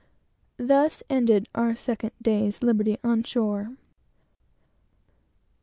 [0.57, 3.77] Thus ended our second day's liberty on shore.